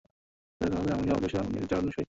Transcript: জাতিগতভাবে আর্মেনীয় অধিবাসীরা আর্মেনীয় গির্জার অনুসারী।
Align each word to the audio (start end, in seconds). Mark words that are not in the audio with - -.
জাতিগতভাবে 0.59 0.91
আর্মেনীয় 0.95 1.15
অধিবাসীরা 1.17 1.39
আর্মেনীয় 1.41 1.61
গির্জার 1.61 1.81
অনুসারী। 1.83 1.99